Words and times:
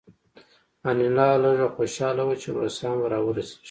انیلا 0.89 1.27
لږه 1.43 1.67
خوشحاله 1.75 2.21
وه 2.27 2.35
چې 2.41 2.47
روسان 2.57 2.93
به 3.01 3.07
راورسیږي 3.13 3.55